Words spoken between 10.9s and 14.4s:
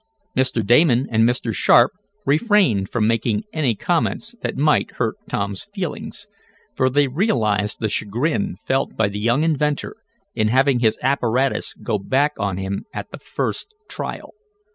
apparatus go back on him at the first trial.